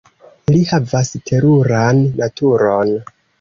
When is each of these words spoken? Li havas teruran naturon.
Li 0.53 0.61
havas 0.69 1.11
teruran 1.31 2.01
naturon. 2.23 2.97